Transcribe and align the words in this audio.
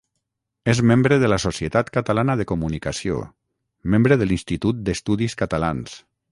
És 0.71 0.79
membre 0.91 1.19
de 1.23 1.29
la 1.31 1.37
Societat 1.43 1.91
Catalana 1.99 2.37
de 2.41 2.47
Comunicació, 2.53 3.21
membre 3.97 4.21
de 4.23 4.31
l'Institut 4.33 4.85
d'Estudis 4.89 5.41
Catalans. 5.45 5.99